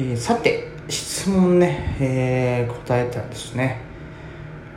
[0.00, 3.80] えー、さて質問ね、えー、答えたんですね。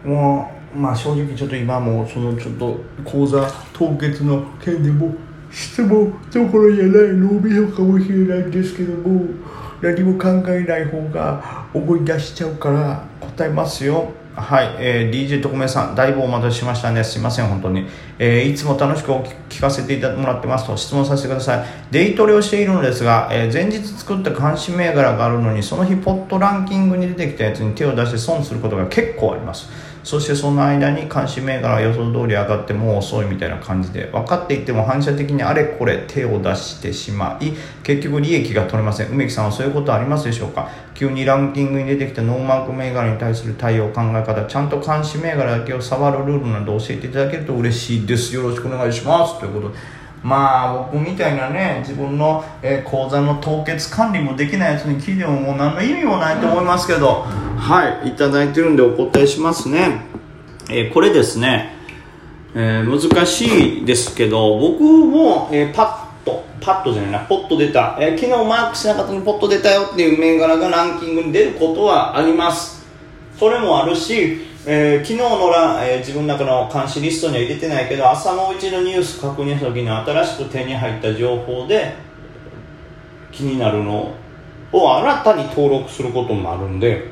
[0.03, 5.13] もうまあ正直ちょっと今もそのちょっと講座凍結の件でも
[5.51, 9.27] 質問どころじゃない脳みそかもしれないんですけども
[9.79, 14.11] 何も考えない方が思い出しちゃうから答えますよ。
[14.41, 17.03] はい、えー、DJ 特命さん、だいぶお待たせしましたね。
[17.03, 17.85] すいません、本当に。
[18.17, 19.11] えー、いつも楽しく
[19.49, 21.65] 聞かせてもらってますと質問させてください。
[21.91, 29.69] デイトレをしているのですが、えー、前日作った監視銘柄があるのに、その日ポットランキングに出てきたやつに手を出して損することが結構あります。
[30.03, 37.51] そしてその間に監視銘柄が予想通り上がってもう遅いみたいな感じで分かっていても反射的にあれこれ手を出してしまい
[37.83, 39.09] 結局利益が取れません。
[39.09, 40.69] 梅木さんはそういうことありますでしょうか？
[40.95, 48.35] 急にランキングに出てきたノーマーク銘柄に対する対応考え方ちゃんと監視銘柄だけを触るルールなど教えていただけると嬉しいです。
[48.35, 49.39] よろしくお願いします。
[49.39, 57.25] ということでまあ僕みたいなね自分の、え、口座の凍結管理もできないやつに聞いてももう何の意味もないと思いますけど。
[57.61, 60.01] はいいただいてるんでお答えしますね、
[60.67, 61.75] えー、これですね、
[62.55, 72.83] えー、難しいですけど僕も、えパッとパッとじゃないなポッと出た、え昨日マークしなかったのポッと出たよっていう銘柄がランキングに出ることはあります。
[73.37, 81.95] それもあるしえー、昨日のら、えー、自分の中の監視リストには入れてないけど朝のうちのニュース確認した時に新しく手に入った情報で
[83.31, 84.13] 気になるの
[84.71, 87.09] を新たに登録することもあるんで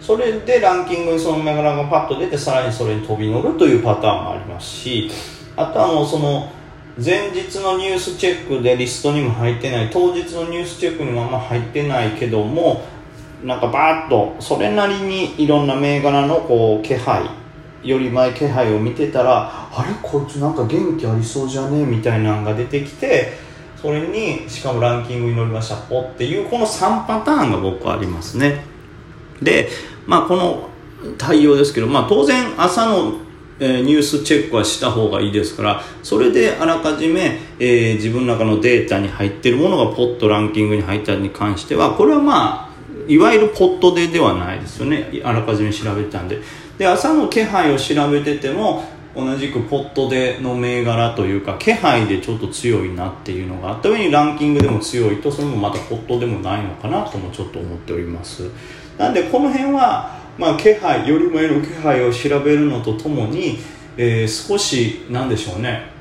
[0.00, 5.10] それでランキングにその銘柄がパッと出てさらにそれに飛び乗るというパターンもありますし
[5.56, 6.52] あとはもうその
[7.04, 12.82] 前日のニュースチェックでリストにも入ってない当日のニュースチェックにもあんま入ってないけども
[13.44, 17.22] なんかバーッとそれなりにいろんな銘柄のこう気配
[17.82, 19.94] より前気配を見てたらあれ？
[20.02, 21.82] こいつなんか元気ありそうじゃね？
[21.82, 23.34] えみたいなのが出てきて
[23.80, 25.76] それにしかもランキングに乗りました。
[25.76, 28.64] ポっていうこの3パターンが僕はありますね。
[29.42, 29.68] で
[30.06, 30.68] まあこの
[31.18, 33.18] 対応ですけど、まあ、当然朝の
[33.60, 42.65] えニュースチェックはした方がいいですからそれであらかじめ、えー、自分の中のデータに入ってるものがポッとランキングに入ったに関してはこれはまあ
[43.08, 45.08] いわゆるポットでではないですよね。
[45.24, 46.40] あらかじめ調べてたんで。
[46.78, 48.84] で朝の気配を調べてても
[49.14, 58.50] 同じくポットでの銘柄というか気配でちょっと強いなっていうのがあった上にランキングでも強いとそれもまたポットでもないのかなともちょっと思っております。
[58.98, 63.58] なんでこの辺は、まあ、気配より前の気配を調べるのとともに、
[63.96, 65.95] えー、少しなんでしょうね。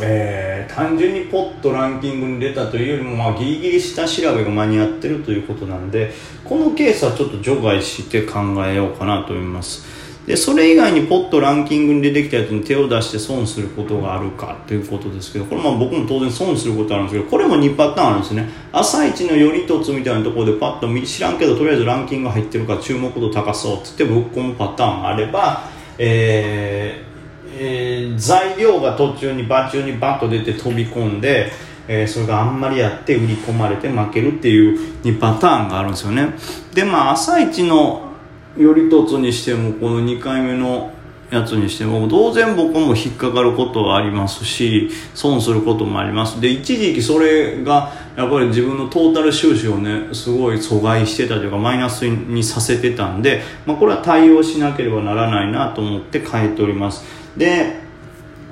[0.00, 6.12] えー、単純にポッとランキングに出たというよりも、まあ、ギリギリ下調べが間に合ってるということなんで
[6.44, 9.98] このケースはちょっと除外して考えようかなと思います。
[10.28, 18.46] でそれ以外にポッとランキングに出てきたやつに手を出して損することがあるかということですけどこれまあ僕も当然損することあるんですけどこれも2パターンあるんですね。
[18.70, 25.64] 朝一のより一つみたいなところでパッと知らんけどとりあえずランキング入ってるから注目度高そうっつってぶっ込むパターンがあれば
[25.96, 27.07] えー
[27.56, 31.50] えー、材料が途中に場中にバッと出て飛び込んで、
[31.88, 36.34] えー、それがあんまりやって売り込まれて負けるっていう2パターンがあるんですよね。
[36.74, 38.08] でまあ朝一の
[38.56, 40.92] 頼一にしてもこの2回目の
[41.30, 46.40] やつにしても当然僕も引っかかることはありますし損することもあります。
[46.40, 57.17] で一時期それがやっぱり自分のトータル収支をねすごい阻害してたというかマイナスにさせてたんで、まあ、これは対応しなければならないなと思って変えております。
[57.38, 57.88] で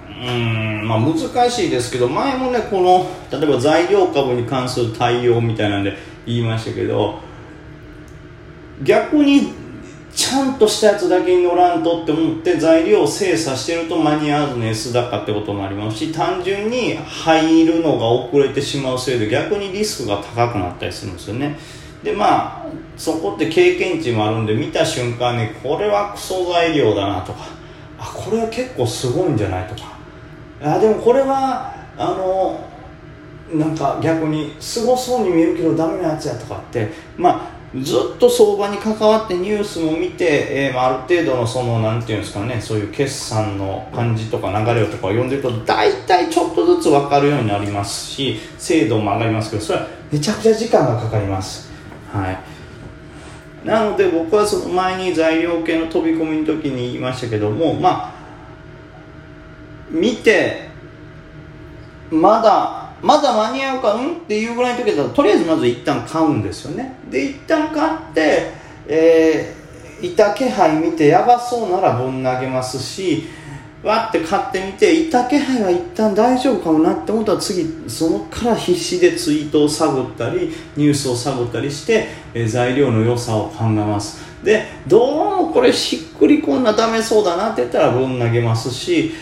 [0.08, 7.20] うんまあ難しいですけど前もねこの例えば材料株に関する対応みたいなんで言いましたけど
[8.82, 9.52] 逆に
[10.14, 21.58] ちゃんとしたやつだけに乗らんとって思って材料を精査してると間に合わずに S 高ってこともありますし単純に入るのが遅れてしまうせいで逆にリスクが高くなったりするんですよね。
[22.02, 22.66] でまあ
[22.96, 27.55] そこって経験値もあるんで見た瞬間にこれはクソ材料だなとか
[27.98, 29.68] あこれは結構すごいんじゃない？
[29.68, 29.96] とか。
[30.62, 32.64] あでもこれはあの
[33.52, 51.70] なんか逆にすごそうに見えるけどダメなやつやとかってまあずっと相場に関わってニュースも見て、えー、ある程度のそのなんていうんですかねそういう決算の感じとか流れをとかを読んでると大体ちょっとずつ分かるようになりますし精度も上がりますけどそれはめちゃくちゃ時間がかかります。
[52.12, 52.38] はい。
[53.66, 58.14] なので僕はその前に材料系の飛び込みの時に言いましたけどもまあ
[59.90, 60.68] 見て
[62.10, 64.16] まだまだ間に合うかん？
[64.18, 66.96] っていうぐらいの時だととりあえずまず一旦買うんですよね。
[67.10, 68.52] で一旦買って
[68.88, 73.24] えー、いた気配見てやばそうならぶん投げますし
[73.86, 84.26] わって買ってみていた気配は一旦大丈夫かもなって思ったら次そのから必死でツイートを探ったりニュースを探ったりして、え材料の良さを考えます。
[84.42, 89.12] でどうもこれしっくりこんなダメそうだなって言ったらぶん投げますし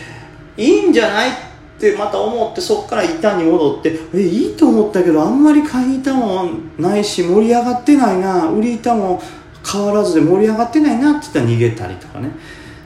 [0.57, 1.33] いいんじゃないっ
[1.79, 9.21] てまた思ってそこから板に戻ってえいいと思ったけどあんまり買い板もないし盛り上がってないな売り板も
[9.65, 12.29] 変わらずで盛り上がってないなって言ったら逃げたりとかね。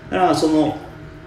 [0.09, 0.77] だからその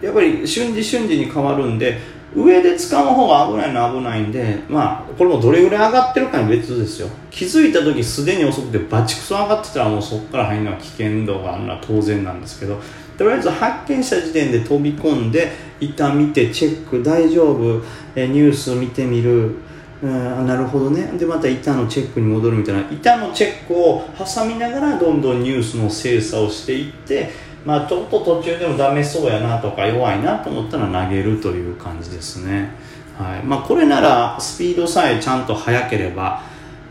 [0.02, 1.98] やっぱり瞬時瞬時に変わるんで
[2.34, 7.08] 上で使う方が危ないのは危ないんでまあこれもどれぐらい上がってるかに別ですよ。
[7.30, 12.80] 気づいた時すでに遅くてバチクソ上がってたらもうそこから入るのは危険度があるのは当然なんですけど
[13.18, 17.82] とりあえず発見した時点で飛び込んで一旦見てチェック大丈夫？
[18.16, 19.56] えニュース見てみる？
[20.02, 21.12] うんなるほどね。
[21.18, 22.90] でまた板のチェックに戻るみたいな。
[22.90, 27.30] 板のチェックを挟みながらどんどんニュースの精査をしていって
[27.64, 32.70] まあ、ちょっと途中でもダメそうやなとか弱いなと思ったら投げるという感じですね、
[33.16, 33.42] はい。
[33.42, 36.42] まあ、これならスピードさえちゃんと速ければ、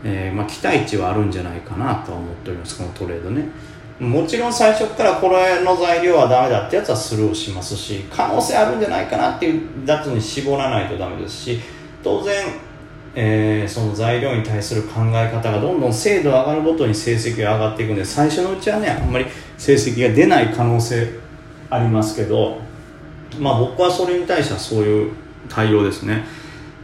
[0.02, 3.48] えー、まあ、期待値はあるんじゃないかなと思っておりますこのトレードね。
[4.00, 11.60] もちろん最初からこれの材料はダメだってやつはスルーしますし可能性あるんじゃないかなっていうやつに絞らないとダメですし
[12.02, 12.34] 当然
[13.14, 19.26] えー、その材料に対する考え方がどんどん精度上がるごとに成績が上がっていくんで最初のうちはねあんまり
[19.62, 21.08] 成績が出ない可能性
[21.70, 22.58] ありますけど、
[23.38, 25.12] まあ、僕はそれに対してはそういう
[25.48, 26.24] 対応ですね。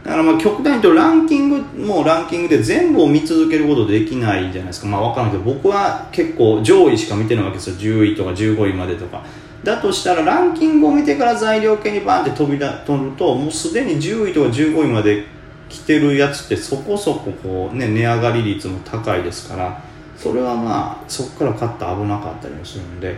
[0.01, 4.87] だからまあ極端に言うとランキングもランキングで全部を見続けることできないじゃないですか。
[4.87, 7.75] まあ分からないけど僕は結構上位しか見てないわけですよ。
[7.75, 9.25] 10位とか15位までとか。
[9.61, 15.25] だとしたらランキングを見てから材料系にバーンって飛びだ飛ぶともうすでに10位とか15位まで
[15.67, 19.81] 着てるやつってそこそここう、ね、値上がり率も高いですから
[20.21, 23.17] それはまあそこから買った危なかったりもするんで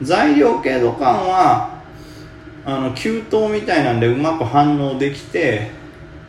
[0.00, 1.82] 材料系土管は
[2.64, 5.70] あの給湯みたいなんでうまく反応できて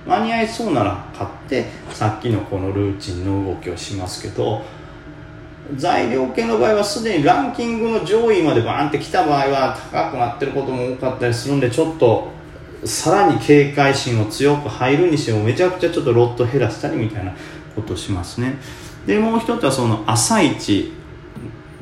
[0.07, 4.63] 間に合いそうなら買ってさっきのこのルーチンの動きをしますけど
[5.75, 12.31] 材料系の場合はすでにランキングの上位までバーンってきた場合は高くなってることも多かったりするんでちょっと
[12.85, 17.35] さらに警戒心を強く入るにしてもめちゃくちゃちょっとロット減らしたりみたいな
[17.75, 18.57] ことしますね。
[19.07, 20.91] でもう一つはその朝一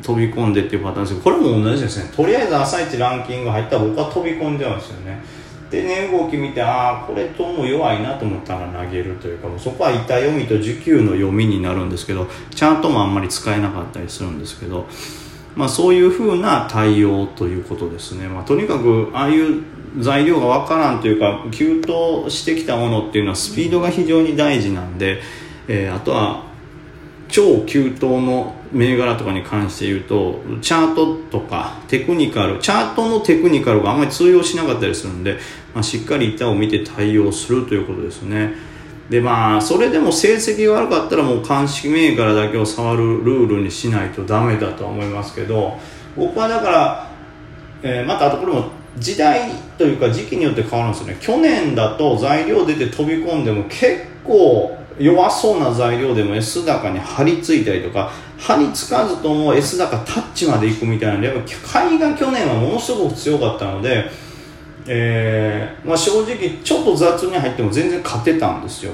[0.02, 2.12] 飛び込んでっていうパターンですけどこれも同じですね。
[2.16, 5.22] とりあえず朝一ランキング入ったら僕は飛び込んじゃうんですよね。
[5.72, 14.88] でね動き見てああこれとも弱いなと思ったら投げるというかもうそこは板読みと需給の読みになるんですけどチャートもあんまり使えなかったりするんですけど
[15.56, 19.64] まあ、そういうふうな対応ということですね、まあ、とにかくああいう
[20.00, 25.22] 材料がわからんというか急騰してきたものっていうのはスピードが非常に大事なんで、
[25.70, 26.44] えー、あとは
[27.36, 35.38] 超急騰の銘柄とかに関して言うとチャートとかテクニカルチャートのテクニカルがあんまり通用しなかったりするんで、
[35.74, 38.54] まあ、しっかり板を見て対応するということですね。
[39.10, 45.78] でまあそれでも成績が悪かったらもう鑑識銘柄だけを触るルールにしないとダメだとは思いますけど
[46.16, 47.12] 僕はだから、
[47.84, 51.18] えー、またあとこれも時代というか時期によって変わるんですよね。
[51.20, 64.10] 去年だと材料出て飛び込んでも結構弱そうな材料でも S 高に張り付いたりとか張り付かずとも S 高タッチまで行くみたいなやっぱ買いが去年はものすごく強かったので、
[64.88, 68.94] えーまあ、正直ちょっと雑に入っても全然勝てたんですよ。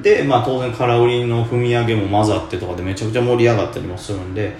[0.00, 4.54] で、まあ、当然空売りの踏み上げも混ざってとかでめちゃくちゃ盛り上がったりもするんで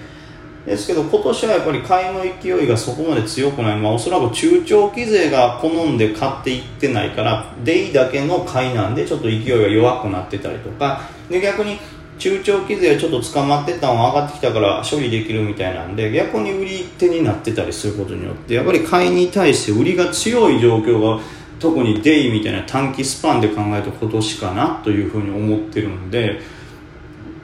[0.65, 11.01] ですけど今年はやっぱり買いの勢いがそこまで強くない、まあ、おそらく中長期勢が好んで買っていってないからデイだけの買いなんでちょっと勢いが弱くなってたりとか。
[11.29, 11.77] で逆に
[12.17, 21.21] 中長期勢はちょっと捕まってたのが上がってきたから処理できるみたいなんで逆に売り手になってたりすることによってやっぱり買いに対して売りが強い状況が
[21.59, 26.39] 特にデイみたいな短期スパンで考えると今年かなというふうに思ってるんで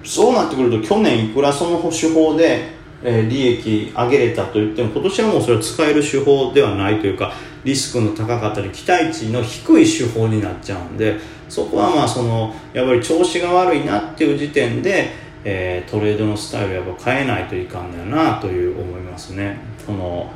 [0.04, 11.18] そうなってくると去年いくらその手法でえ利益上げれたといっても今年はもうそれは使える手法ではないというかリスクの高かったり期待値の低い手法になっちゃうんで
[11.50, 15.10] そこはまあそのやっぱり調子が悪いなっていう時点で、
[15.44, 19.60] えー、トレードのスタイルやっぱ変えないといかんだよなという思いますね。
[19.86, 20.32] この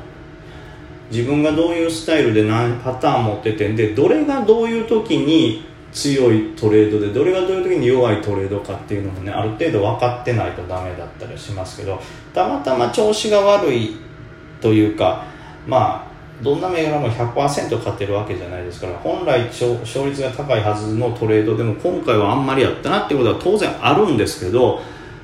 [1.12, 5.64] 自分がどういうスタイルで何パターン持っててんでどれがどういう時に
[5.96, 12.02] 強いトレードでどれがどういう時に弱いトレードかっていうのもねある程度分かってないとダメだったりしますけど
[12.34, 13.96] たまたま調子が悪い
[14.60, 15.24] というか
[15.66, 24.82] まあどんな銘柄も100%勝てるわけじゃないですから本来勝率が高いはずのトレードでも今回はあんまりやったなっていうことは当然あるんですけど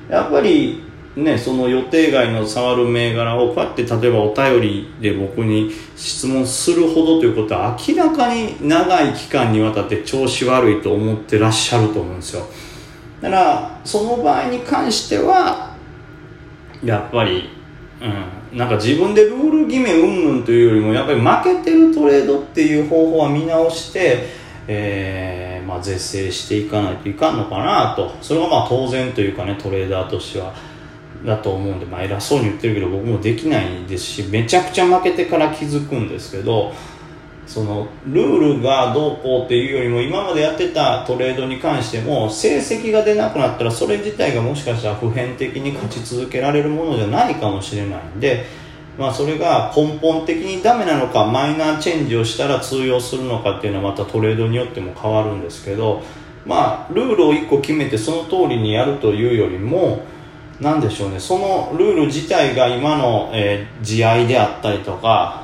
[0.08, 0.82] やっぱり
[1.14, 12.46] ね、その予定外の触る銘柄をこうやって例えばお便りで僕に質問するほどということは明らかに長い期間にわたって調子悪いと思ってらっしゃると思うんですよ。
[13.20, 15.76] だからその場合に関しては
[16.82, 17.50] やっぱり、
[18.00, 28.14] うん、なんか自分でルール決め云々というよりもやっぱり負けてるトレードっていう方法は見直してえーまあ、是正していかないといかんのかなと。
[28.22, 30.54] それはまあ当然というかねトレーダーとしては。
[31.24, 36.72] だと思うんで、まあ、偉そうに言ってるけど僕もできないですしめちゃくちゃ負けてから気づくんですけど
[37.46, 48.46] そのルールがどうこうっていうよりも今までやってたトレードに関しても成績が出なくなったらそれ自体がもしかしたら普遍的に勝ち続けられるものじゃないかもしれないんで、
[48.96, 56.02] まあ、それが根本的にダメなのかマイナーチェンジをしたら通用するのかっていうのはまたトレードによっても変わるんですけど、
[56.46, 60.06] まあ、ルールを1個決めてその通りにやるというよりも
[60.62, 61.18] 何でしょうね。
[61.18, 65.42] そのルール自体が今の、えー、地合いであったりとか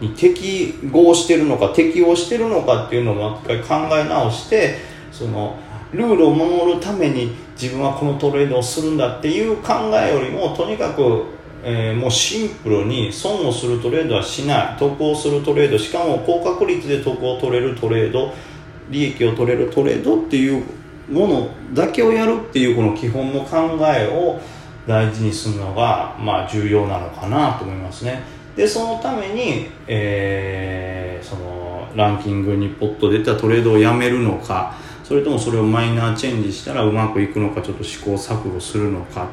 [0.00, 4.78] に適合してるのか適応してるのかっていうのをも一回考え直して
[5.12, 5.56] その
[5.92, 11.26] ルールを守るために自分はこのトレードをするんだっていう考えよりもとにかく、
[11.62, 14.76] えー、もうシンプルに損をするトレードはしない。
[14.78, 18.32] 得をするトレードしかも高確率で得を取れるトレード
[18.88, 20.79] 利益を取れるトレードっていう
[21.10, 24.40] ものだけをやるっていうこの基本の考えを
[24.86, 28.22] 大事にするのが、まあ、重要なのかなと思いますね。
[28.56, 34.74] でそのために、えー、そのランキングにポッと出たトレードをやめるのか
[35.04, 39.28] それともそれをマイナーチェンジしたらうまくいくのかちょっと試行錯誤するのか。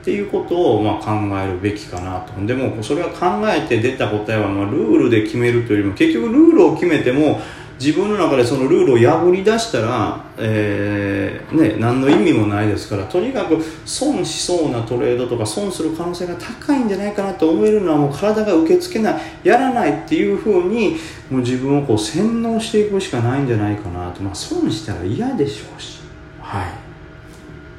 [0.00, 2.46] っていうことをま考えるべきかなと。
[2.46, 7.40] でもそれは考えて出た答えはまルールで決めるというよりも結局ルールを決めても
[7.80, 20.96] 自分の中でそのルールを破り出したら、えー、ね、何の意味もないですからとにかく損しそうなトレードとか損する可能性が高いんじゃないかなと思えるのはもう体が受け付けないやらないっていうふうに
[21.30, 25.98] もう自分をこう洗脳していくしかないんじゃないかなと、まあ、損したら嫌でしょうし。
[26.40, 26.77] はい